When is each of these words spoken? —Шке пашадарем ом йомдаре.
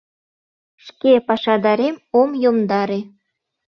—Шке 0.85 1.13
пашадарем 1.27 1.95
ом 2.19 2.29
йомдаре. 2.43 2.99